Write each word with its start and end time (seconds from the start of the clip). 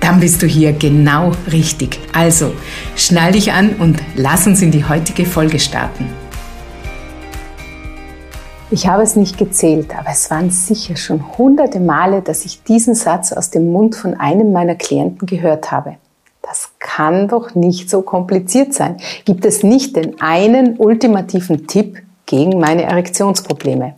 Dann 0.00 0.18
bist 0.18 0.42
du 0.42 0.46
hier 0.46 0.72
genau 0.72 1.32
richtig. 1.52 2.00
Also, 2.12 2.52
schnall 2.96 3.32
dich 3.32 3.52
an 3.52 3.76
und 3.78 3.98
lass 4.16 4.46
uns 4.46 4.62
in 4.62 4.70
die 4.70 4.84
heutige 4.84 5.26
Folge 5.26 5.58
starten. 5.58 6.06
Ich 8.72 8.86
habe 8.86 9.02
es 9.02 9.16
nicht 9.16 9.36
gezählt, 9.36 9.96
aber 9.98 10.10
es 10.10 10.30
waren 10.30 10.50
sicher 10.50 10.96
schon 10.96 11.36
hunderte 11.36 11.80
Male, 11.80 12.22
dass 12.22 12.44
ich 12.44 12.62
diesen 12.62 12.94
Satz 12.94 13.32
aus 13.32 13.50
dem 13.50 13.72
Mund 13.72 13.96
von 13.96 14.14
einem 14.14 14.52
meiner 14.52 14.76
Klienten 14.76 15.26
gehört 15.26 15.72
habe. 15.72 15.96
Das 16.40 16.70
kann 16.78 17.28
doch 17.28 17.54
nicht 17.54 17.90
so 17.90 18.02
kompliziert 18.02 18.72
sein. 18.72 18.96
Gibt 19.24 19.44
es 19.44 19.62
nicht 19.62 19.96
den 19.96 20.20
einen 20.20 20.76
ultimativen 20.78 21.66
Tipp 21.66 22.00
gegen 22.26 22.58
meine 22.58 22.84
Erektionsprobleme? 22.84 23.94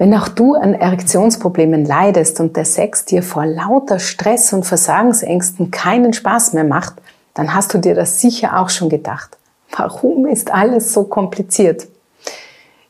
Wenn 0.00 0.14
auch 0.14 0.28
du 0.28 0.54
an 0.54 0.72
Erektionsproblemen 0.72 1.84
leidest 1.84 2.40
und 2.40 2.56
der 2.56 2.64
Sex 2.64 3.04
dir 3.04 3.22
vor 3.22 3.44
lauter 3.44 3.98
Stress 3.98 4.50
und 4.54 4.64
Versagensängsten 4.64 5.70
keinen 5.70 6.14
Spaß 6.14 6.54
mehr 6.54 6.64
macht, 6.64 6.94
dann 7.34 7.54
hast 7.54 7.74
du 7.74 7.78
dir 7.78 7.94
das 7.94 8.18
sicher 8.18 8.58
auch 8.58 8.70
schon 8.70 8.88
gedacht. 8.88 9.36
Warum 9.76 10.24
ist 10.24 10.54
alles 10.54 10.94
so 10.94 11.04
kompliziert? 11.04 11.86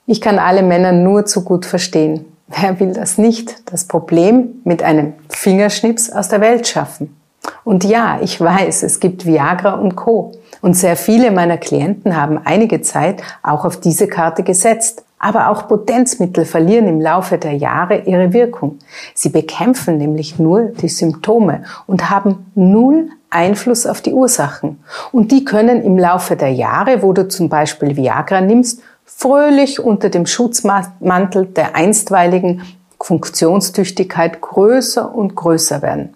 Ich 0.06 0.20
kann 0.20 0.38
alle 0.38 0.62
Männer 0.62 0.92
nur 0.92 1.26
zu 1.26 1.42
gut 1.42 1.66
verstehen. 1.66 2.26
Wer 2.46 2.78
will 2.78 2.92
das 2.92 3.18
nicht? 3.18 3.56
Das 3.72 3.86
Problem 3.86 4.60
mit 4.62 4.84
einem 4.84 5.14
Fingerschnips 5.30 6.12
aus 6.12 6.28
der 6.28 6.40
Welt 6.40 6.68
schaffen. 6.68 7.20
Und 7.64 7.82
ja, 7.82 8.20
ich 8.22 8.40
weiß, 8.40 8.84
es 8.84 9.00
gibt 9.00 9.26
Viagra 9.26 9.72
und 9.72 9.96
Co. 9.96 10.30
Und 10.60 10.74
sehr 10.74 10.94
viele 10.94 11.32
meiner 11.32 11.58
Klienten 11.58 12.16
haben 12.16 12.38
einige 12.44 12.82
Zeit 12.82 13.20
auch 13.42 13.64
auf 13.64 13.80
diese 13.80 14.06
Karte 14.06 14.44
gesetzt. 14.44 15.02
Aber 15.22 15.50
auch 15.50 15.68
Potenzmittel 15.68 16.46
verlieren 16.46 16.88
im 16.88 17.00
Laufe 17.00 17.36
der 17.36 17.52
Jahre 17.52 17.98
ihre 18.00 18.32
Wirkung. 18.32 18.78
Sie 19.14 19.28
bekämpfen 19.28 19.98
nämlich 19.98 20.38
nur 20.38 20.72
die 20.80 20.88
Symptome 20.88 21.62
und 21.86 22.10
haben 22.10 22.50
null 22.54 23.10
Einfluss 23.28 23.86
auf 23.86 24.00
die 24.00 24.14
Ursachen. 24.14 24.82
Und 25.12 25.30
die 25.30 25.44
können 25.44 25.82
im 25.82 25.98
Laufe 25.98 26.36
der 26.36 26.52
Jahre, 26.52 27.02
wo 27.02 27.12
du 27.12 27.28
zum 27.28 27.50
Beispiel 27.50 27.96
Viagra 27.96 28.40
nimmst, 28.40 28.82
fröhlich 29.04 29.78
unter 29.78 30.08
dem 30.08 30.24
Schutzmantel 30.24 31.46
der 31.46 31.76
einstweiligen 31.76 32.62
Funktionstüchtigkeit 32.98 34.40
größer 34.40 35.14
und 35.14 35.36
größer 35.36 35.82
werden. 35.82 36.14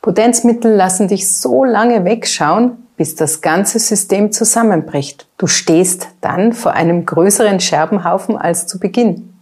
Potenzmittel 0.00 0.74
lassen 0.74 1.08
dich 1.08 1.30
so 1.30 1.64
lange 1.64 2.04
wegschauen, 2.04 2.87
bis 2.98 3.14
das 3.14 3.40
ganze 3.40 3.78
System 3.78 4.32
zusammenbricht. 4.32 5.26
Du 5.38 5.46
stehst 5.46 6.08
dann 6.20 6.52
vor 6.52 6.72
einem 6.72 7.06
größeren 7.06 7.60
Scherbenhaufen 7.60 8.36
als 8.36 8.66
zu 8.66 8.78
Beginn. 8.78 9.32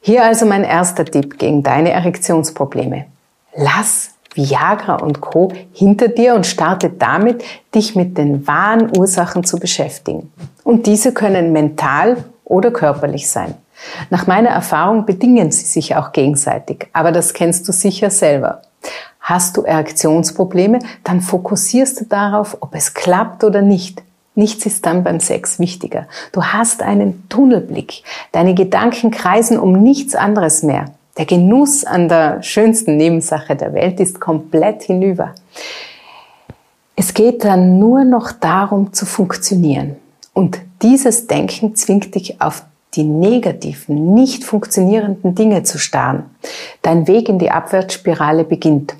Hier 0.00 0.24
also 0.24 0.46
mein 0.46 0.64
erster 0.64 1.04
Tipp 1.04 1.38
gegen 1.38 1.62
deine 1.62 1.90
Erektionsprobleme. 1.90 3.06
Lass 3.56 4.10
Viagra 4.34 4.96
und 4.96 5.20
Co. 5.20 5.52
hinter 5.72 6.08
dir 6.08 6.34
und 6.34 6.46
starte 6.46 6.90
damit, 6.90 7.42
dich 7.74 7.96
mit 7.96 8.16
den 8.16 8.46
wahren 8.46 8.96
Ursachen 8.96 9.42
zu 9.44 9.58
beschäftigen. 9.58 10.32
Und 10.62 10.86
diese 10.86 11.12
können 11.12 11.52
mental 11.52 12.24
oder 12.44 12.70
körperlich 12.70 13.28
sein. 13.28 13.54
Nach 14.10 14.26
meiner 14.26 14.50
Erfahrung 14.50 15.06
bedingen 15.06 15.50
sie 15.50 15.64
sich 15.64 15.96
auch 15.96 16.12
gegenseitig, 16.12 16.86
aber 16.92 17.12
das 17.12 17.34
kennst 17.34 17.66
du 17.66 17.72
sicher 17.72 18.10
selber. 18.10 18.62
Hast 19.26 19.56
du 19.56 19.62
Erektionsprobleme, 19.62 20.78
dann 21.02 21.20
fokussierst 21.20 22.00
du 22.00 22.04
darauf, 22.04 22.58
ob 22.60 22.76
es 22.76 22.94
klappt 22.94 23.42
oder 23.42 23.60
nicht. 23.60 24.04
Nichts 24.36 24.66
ist 24.66 24.86
dann 24.86 25.02
beim 25.02 25.18
Sex 25.18 25.58
wichtiger. 25.58 26.06
Du 26.30 26.44
hast 26.44 26.80
einen 26.80 27.28
Tunnelblick. 27.28 28.04
Deine 28.30 28.54
Gedanken 28.54 29.10
kreisen 29.10 29.58
um 29.58 29.82
nichts 29.82 30.14
anderes 30.14 30.62
mehr. 30.62 30.84
Der 31.18 31.26
Genuss 31.26 31.82
an 31.84 32.08
der 32.08 32.40
schönsten 32.44 32.96
Nebensache 32.96 33.56
der 33.56 33.74
Welt 33.74 33.98
ist 33.98 34.20
komplett 34.20 34.84
hinüber. 34.84 35.34
Es 36.94 37.12
geht 37.12 37.42
dann 37.42 37.80
nur 37.80 38.04
noch 38.04 38.30
darum 38.30 38.92
zu 38.92 39.06
funktionieren. 39.06 39.96
Und 40.34 40.60
dieses 40.82 41.26
Denken 41.26 41.74
zwingt 41.74 42.14
dich 42.14 42.40
auf 42.40 42.62
die 42.94 43.02
negativen, 43.02 44.14
nicht 44.14 44.44
funktionierenden 44.44 45.34
Dinge 45.34 45.64
zu 45.64 45.78
starren. 45.78 46.26
Dein 46.82 47.08
Weg 47.08 47.28
in 47.28 47.40
die 47.40 47.50
Abwärtsspirale 47.50 48.44
beginnt. 48.44 48.94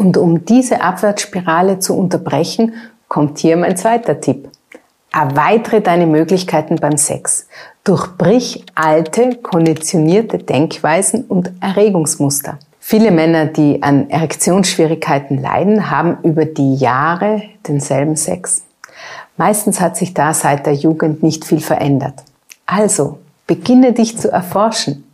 Und 0.00 0.16
um 0.16 0.46
diese 0.46 0.80
Abwärtsspirale 0.80 1.78
zu 1.78 1.94
unterbrechen, 1.94 2.72
kommt 3.08 3.38
hier 3.38 3.58
mein 3.58 3.76
zweiter 3.76 4.18
Tipp. 4.18 4.48
Erweitere 5.12 5.82
deine 5.82 6.06
Möglichkeiten 6.06 6.76
beim 6.76 6.96
Sex. 6.96 7.46
Durchbrich 7.84 8.64
alte, 8.74 9.36
konditionierte 9.42 10.38
Denkweisen 10.38 11.24
und 11.24 11.52
Erregungsmuster. 11.60 12.58
Viele 12.78 13.10
Männer, 13.10 13.44
die 13.44 13.82
an 13.82 14.08
Erektionsschwierigkeiten 14.08 15.36
leiden, 15.36 15.90
haben 15.90 16.16
über 16.22 16.46
die 16.46 16.76
Jahre 16.76 17.42
denselben 17.68 18.16
Sex. 18.16 18.62
Meistens 19.36 19.82
hat 19.82 19.98
sich 19.98 20.14
da 20.14 20.32
seit 20.32 20.64
der 20.64 20.72
Jugend 20.76 21.22
nicht 21.22 21.44
viel 21.44 21.60
verändert. 21.60 22.22
Also, 22.64 23.18
beginne 23.46 23.92
dich 23.92 24.16
zu 24.16 24.32
erforschen. 24.32 25.04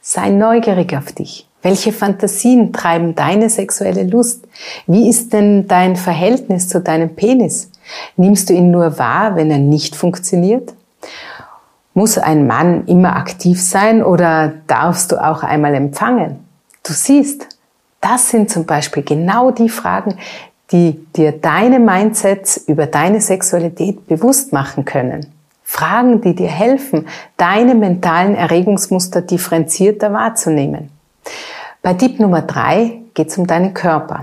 Sei 0.00 0.30
neugierig 0.30 0.96
auf 0.96 1.12
dich. 1.12 1.46
Welche 1.66 1.90
Fantasien 1.90 2.72
treiben 2.72 3.16
deine 3.16 3.50
sexuelle 3.50 4.04
Lust? 4.04 4.46
Wie 4.86 5.08
ist 5.08 5.32
denn 5.32 5.66
dein 5.66 5.96
Verhältnis 5.96 6.68
zu 6.68 6.80
deinem 6.80 7.16
Penis? 7.16 7.72
Nimmst 8.16 8.48
du 8.48 8.52
ihn 8.52 8.70
nur 8.70 9.00
wahr, 9.00 9.34
wenn 9.34 9.50
er 9.50 9.58
nicht 9.58 9.96
funktioniert? 9.96 10.74
Muss 11.92 12.18
ein 12.18 12.46
Mann 12.46 12.86
immer 12.86 13.16
aktiv 13.16 13.60
sein 13.60 14.04
oder 14.04 14.52
darfst 14.68 15.10
du 15.10 15.16
auch 15.16 15.42
einmal 15.42 15.74
empfangen? 15.74 16.38
Du 16.84 16.92
siehst, 16.92 17.48
das 18.00 18.28
sind 18.28 18.48
zum 18.48 18.64
Beispiel 18.64 19.02
genau 19.02 19.50
die 19.50 19.68
Fragen, 19.68 20.18
die 20.70 21.04
dir 21.16 21.32
deine 21.32 21.80
Mindsets 21.80 22.58
über 22.58 22.86
deine 22.86 23.20
Sexualität 23.20 24.06
bewusst 24.06 24.52
machen 24.52 24.84
können. 24.84 25.32
Fragen, 25.64 26.20
die 26.20 26.36
dir 26.36 26.46
helfen, 26.46 27.08
deine 27.36 27.74
mentalen 27.74 28.36
Erregungsmuster 28.36 29.20
differenzierter 29.20 30.12
wahrzunehmen. 30.12 30.95
Bei 31.86 31.94
Tipp 31.94 32.18
Nummer 32.18 32.42
drei 32.42 33.02
geht 33.14 33.28
es 33.28 33.38
um 33.38 33.46
deinen 33.46 33.72
Körper. 33.72 34.22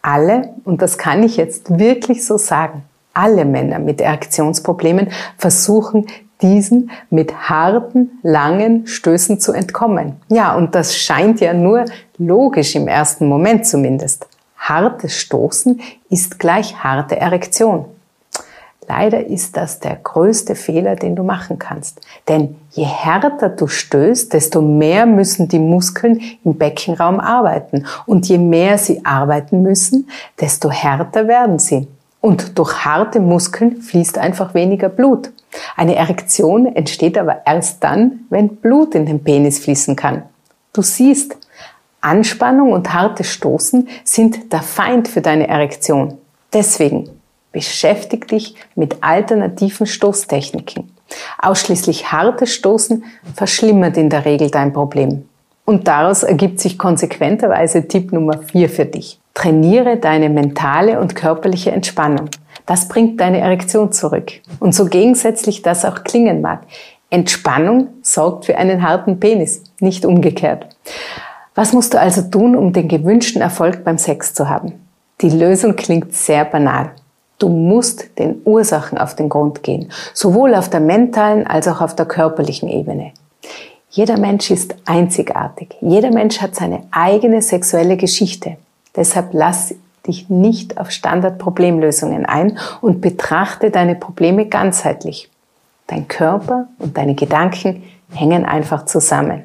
Alle, 0.00 0.54
und 0.64 0.80
das 0.80 0.96
kann 0.96 1.22
ich 1.22 1.36
jetzt 1.36 1.78
wirklich 1.78 2.24
so 2.24 2.38
sagen, 2.38 2.82
alle 3.12 3.44
Männer 3.44 3.78
mit 3.78 4.00
Erektionsproblemen 4.00 5.10
versuchen, 5.36 6.06
diesen 6.40 6.90
mit 7.10 7.50
harten, 7.50 8.12
langen 8.22 8.86
Stößen 8.86 9.38
zu 9.38 9.52
entkommen. 9.52 10.16
Ja, 10.30 10.54
und 10.54 10.74
das 10.74 10.96
scheint 10.96 11.42
ja 11.42 11.52
nur 11.52 11.84
logisch 12.16 12.74
im 12.74 12.88
ersten 12.88 13.28
Moment 13.28 13.66
zumindest. 13.66 14.26
Hartes 14.56 15.14
Stoßen 15.20 15.82
ist 16.08 16.38
gleich 16.38 16.82
harte 16.82 17.18
Erektion. 17.20 17.84
Leider 18.88 19.26
ist 19.26 19.56
das 19.56 19.80
der 19.80 19.96
größte 19.96 20.54
Fehler, 20.54 20.96
den 20.96 21.16
du 21.16 21.22
machen 21.22 21.58
kannst. 21.58 22.00
Denn 22.28 22.56
je 22.70 22.84
härter 22.84 23.48
du 23.48 23.66
stößt, 23.66 24.32
desto 24.32 24.60
mehr 24.60 25.06
müssen 25.06 25.48
die 25.48 25.58
Muskeln 25.58 26.20
im 26.44 26.56
Beckenraum 26.56 27.20
arbeiten. 27.20 27.86
Und 28.06 28.28
je 28.28 28.38
mehr 28.38 28.78
sie 28.78 29.04
arbeiten 29.04 29.62
müssen, 29.62 30.08
desto 30.40 30.70
härter 30.70 31.28
werden 31.28 31.58
sie. 31.58 31.88
Und 32.20 32.58
durch 32.58 32.84
harte 32.84 33.20
Muskeln 33.20 33.82
fließt 33.82 34.18
einfach 34.18 34.54
weniger 34.54 34.88
Blut. 34.88 35.30
Eine 35.76 35.94
Erektion 35.94 36.66
entsteht 36.66 37.18
aber 37.18 37.42
erst 37.46 37.84
dann, 37.84 38.20
wenn 38.30 38.56
Blut 38.56 38.94
in 38.94 39.06
den 39.06 39.22
Penis 39.22 39.58
fließen 39.58 39.94
kann. 39.94 40.22
Du 40.72 40.82
siehst, 40.82 41.36
Anspannung 42.00 42.72
und 42.72 42.92
hartes 42.92 43.30
Stoßen 43.30 43.88
sind 44.04 44.52
der 44.52 44.62
Feind 44.62 45.08
für 45.08 45.20
deine 45.20 45.48
Erektion. 45.48 46.18
Deswegen 46.52 47.08
Beschäftig 47.54 48.26
dich 48.26 48.56
mit 48.74 48.96
alternativen 49.00 49.86
Stoßtechniken. 49.86 50.90
Ausschließlich 51.40 52.10
hartes 52.10 52.52
Stoßen 52.52 53.04
verschlimmert 53.36 53.96
in 53.96 54.10
der 54.10 54.24
Regel 54.24 54.50
dein 54.50 54.72
Problem. 54.72 55.28
Und 55.64 55.86
daraus 55.86 56.24
ergibt 56.24 56.58
sich 56.58 56.78
konsequenterweise 56.78 57.86
Tipp 57.86 58.12
Nummer 58.12 58.38
4 58.38 58.68
für 58.68 58.86
dich. 58.86 59.20
Trainiere 59.34 59.98
deine 59.98 60.30
mentale 60.30 60.98
und 60.98 61.14
körperliche 61.14 61.70
Entspannung. 61.70 62.28
Das 62.66 62.88
bringt 62.88 63.20
deine 63.20 63.38
Erektion 63.38 63.92
zurück. 63.92 64.32
Und 64.58 64.74
so 64.74 64.86
gegensätzlich 64.86 65.62
das 65.62 65.84
auch 65.84 66.02
klingen 66.02 66.40
mag. 66.40 66.62
Entspannung 67.08 67.90
sorgt 68.02 68.46
für 68.46 68.58
einen 68.58 68.82
harten 68.82 69.20
Penis, 69.20 69.62
nicht 69.78 70.04
umgekehrt. 70.04 70.66
Was 71.54 71.72
musst 71.72 71.94
du 71.94 72.00
also 72.00 72.22
tun, 72.22 72.56
um 72.56 72.72
den 72.72 72.88
gewünschten 72.88 73.40
Erfolg 73.40 73.84
beim 73.84 73.96
Sex 73.96 74.34
zu 74.34 74.48
haben? 74.48 74.72
Die 75.20 75.30
Lösung 75.30 75.76
klingt 75.76 76.12
sehr 76.12 76.44
banal. 76.44 76.90
Du 77.38 77.48
musst 77.48 78.18
den 78.18 78.40
Ursachen 78.44 78.98
auf 78.98 79.16
den 79.16 79.28
Grund 79.28 79.62
gehen, 79.62 79.90
sowohl 80.12 80.54
auf 80.54 80.70
der 80.70 80.80
mentalen 80.80 81.46
als 81.46 81.68
auch 81.68 81.80
auf 81.80 81.96
der 81.96 82.06
körperlichen 82.06 82.68
Ebene. 82.68 83.12
Jeder 83.90 84.18
Mensch 84.18 84.50
ist 84.50 84.74
einzigartig. 84.86 85.76
Jeder 85.80 86.10
Mensch 86.10 86.40
hat 86.40 86.54
seine 86.54 86.82
eigene 86.90 87.42
sexuelle 87.42 87.96
Geschichte. 87.96 88.56
Deshalb 88.96 89.28
lass 89.32 89.74
dich 90.06 90.28
nicht 90.28 90.78
auf 90.78 90.90
Standardproblemlösungen 90.90 92.26
ein 92.26 92.58
und 92.80 93.00
betrachte 93.00 93.70
deine 93.70 93.94
Probleme 93.94 94.46
ganzheitlich. 94.46 95.30
Dein 95.86 96.08
Körper 96.08 96.68
und 96.78 96.96
deine 96.96 97.14
Gedanken 97.14 97.82
hängen 98.12 98.44
einfach 98.44 98.84
zusammen. 98.84 99.44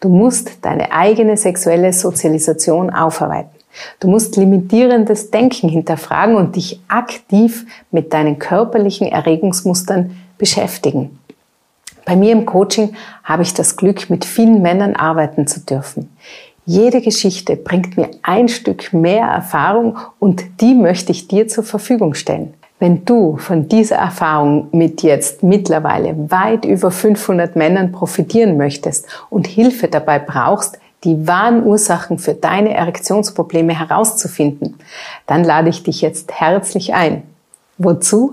Du 0.00 0.08
musst 0.08 0.64
deine 0.64 0.92
eigene 0.92 1.36
sexuelle 1.36 1.92
Sozialisation 1.92 2.90
aufarbeiten. 2.90 3.50
Du 4.00 4.08
musst 4.08 4.36
limitierendes 4.36 5.30
Denken 5.30 5.68
hinterfragen 5.68 6.36
und 6.36 6.56
dich 6.56 6.80
aktiv 6.88 7.66
mit 7.90 8.12
deinen 8.12 8.38
körperlichen 8.38 9.06
Erregungsmustern 9.06 10.16
beschäftigen. 10.38 11.18
Bei 12.04 12.16
mir 12.16 12.32
im 12.32 12.46
Coaching 12.46 12.94
habe 13.22 13.42
ich 13.42 13.52
das 13.52 13.76
Glück, 13.76 14.08
mit 14.08 14.24
vielen 14.24 14.62
Männern 14.62 14.96
arbeiten 14.96 15.46
zu 15.46 15.60
dürfen. 15.60 16.10
Jede 16.64 17.00
Geschichte 17.00 17.56
bringt 17.56 17.96
mir 17.96 18.10
ein 18.22 18.48
Stück 18.48 18.92
mehr 18.92 19.26
Erfahrung 19.26 19.98
und 20.18 20.60
die 20.60 20.74
möchte 20.74 21.12
ich 21.12 21.28
dir 21.28 21.48
zur 21.48 21.64
Verfügung 21.64 22.14
stellen. 22.14 22.54
Wenn 22.78 23.04
du 23.04 23.36
von 23.38 23.68
dieser 23.68 23.96
Erfahrung 23.96 24.68
mit 24.72 25.02
jetzt 25.02 25.42
mittlerweile 25.42 26.30
weit 26.30 26.64
über 26.64 26.90
500 26.90 27.56
Männern 27.56 27.90
profitieren 27.90 28.56
möchtest 28.56 29.06
und 29.30 29.46
Hilfe 29.46 29.88
dabei 29.88 30.18
brauchst, 30.18 30.78
die 31.04 31.26
wahren 31.28 31.64
Ursachen 31.64 32.18
für 32.18 32.34
deine 32.34 32.74
Erektionsprobleme 32.74 33.78
herauszufinden, 33.78 34.78
dann 35.26 35.44
lade 35.44 35.68
ich 35.68 35.82
dich 35.82 36.00
jetzt 36.00 36.32
herzlich 36.32 36.94
ein. 36.94 37.22
Wozu? 37.78 38.32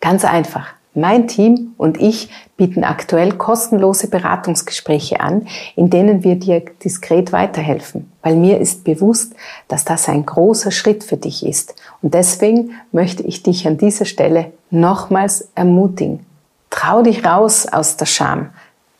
Ganz 0.00 0.24
einfach. 0.24 0.74
Mein 0.94 1.26
Team 1.26 1.72
und 1.78 1.98
ich 1.98 2.28
bieten 2.58 2.84
aktuell 2.84 3.32
kostenlose 3.32 4.08
Beratungsgespräche 4.08 5.20
an, 5.20 5.46
in 5.74 5.88
denen 5.88 6.22
wir 6.22 6.36
dir 6.36 6.62
diskret 6.84 7.32
weiterhelfen, 7.32 8.12
weil 8.20 8.36
mir 8.36 8.58
ist 8.60 8.84
bewusst, 8.84 9.32
dass 9.68 9.86
das 9.86 10.10
ein 10.10 10.26
großer 10.26 10.70
Schritt 10.70 11.02
für 11.02 11.16
dich 11.16 11.46
ist. 11.46 11.74
Und 12.02 12.12
deswegen 12.12 12.72
möchte 12.92 13.22
ich 13.22 13.42
dich 13.42 13.66
an 13.66 13.78
dieser 13.78 14.04
Stelle 14.04 14.52
nochmals 14.70 15.48
ermutigen. 15.54 16.26
Trau 16.68 17.00
dich 17.00 17.24
raus 17.24 17.66
aus 17.66 17.96
der 17.96 18.06
Scham. 18.06 18.50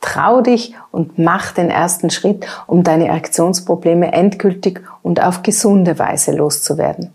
Trau 0.03 0.43
dich 0.43 0.75
und 0.91 1.19
mach 1.19 1.53
den 1.53 1.71
ersten 1.71 2.11
Schritt, 2.11 2.47
um 2.67 2.83
deine 2.83 3.09
Erektionsprobleme 3.09 4.13
endgültig 4.13 4.83
und 5.03 5.23
auf 5.23 5.43
gesunde 5.43 5.99
Weise 5.99 6.33
loszuwerden. 6.33 7.13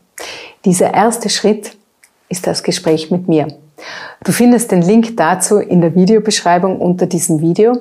Dieser 0.66 0.94
erste 0.94 1.30
Schritt 1.30 1.78
ist 2.30 2.48
das 2.48 2.64
Gespräch 2.64 3.12
mit 3.12 3.28
mir. 3.28 3.48
Du 4.24 4.32
findest 4.32 4.72
den 4.72 4.82
Link 4.82 5.16
dazu 5.18 5.60
in 5.60 5.82
der 5.82 5.94
Videobeschreibung 5.94 6.80
unter 6.82 7.06
diesem 7.06 7.42
Video. 7.42 7.78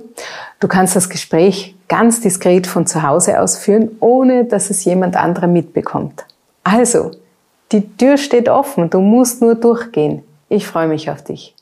Du 0.60 0.68
kannst 0.68 0.94
das 0.94 1.08
Gespräch 1.08 1.74
ganz 1.88 2.20
diskret 2.20 2.66
von 2.66 2.86
zu 2.86 3.02
Hause 3.02 3.40
aus 3.40 3.56
führen, 3.56 3.96
ohne 4.00 4.44
dass 4.44 4.70
es 4.70 4.84
jemand 4.84 5.16
anderer 5.16 5.46
mitbekommt. 5.46 6.26
Also, 6.64 7.12
die 7.72 7.96
Tür 7.96 8.16
steht 8.16 8.48
offen, 8.48 8.90
du 8.90 9.00
musst 9.00 9.40
nur 9.40 9.54
durchgehen. 9.54 10.22
Ich 10.48 10.66
freue 10.66 10.88
mich 10.88 11.10
auf 11.10 11.22
dich. 11.22 11.55